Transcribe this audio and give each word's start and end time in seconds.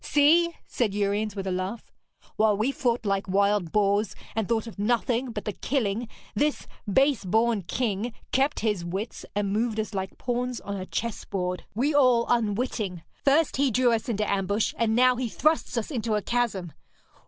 'See!' 0.03 0.55
said 0.65 0.95
Uriens, 0.95 1.35
with 1.35 1.45
a 1.45 1.51
laugh, 1.51 1.91
'while 2.35 2.57
we 2.57 2.71
fought 2.71 3.05
like 3.05 3.27
wild 3.27 3.71
boars, 3.71 4.15
and 4.35 4.49
thought 4.49 4.65
of 4.65 4.79
nothing 4.79 5.29
but 5.31 5.45
the 5.45 5.51
killing, 5.53 6.07
this 6.33 6.65
base 6.91 7.23
born 7.23 7.61
king 7.61 8.11
kept 8.31 8.61
his 8.61 8.83
wits 8.83 9.27
and 9.35 9.53
moved 9.53 9.79
us 9.79 9.93
like 9.93 10.17
pawns 10.17 10.59
on 10.61 10.75
a 10.75 10.87
chessboard, 10.87 11.65
we 11.75 11.93
all 11.93 12.25
unwitting. 12.29 13.03
First, 13.23 13.57
he 13.57 13.69
drew 13.69 13.91
us 13.91 14.09
into 14.09 14.27
ambush, 14.27 14.73
and 14.75 14.95
now 14.95 15.17
he 15.17 15.29
thrusts 15.29 15.77
us 15.77 15.91
into 15.91 16.15
a 16.15 16.21
chasm. 16.23 16.73